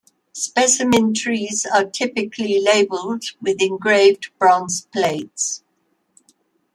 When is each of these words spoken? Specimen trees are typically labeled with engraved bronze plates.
Specimen 0.33 1.13
trees 1.13 1.63
are 1.63 1.85
typically 1.85 2.59
labeled 2.59 3.23
with 3.39 3.61
engraved 3.61 4.31
bronze 4.39 4.87
plates. 4.91 5.61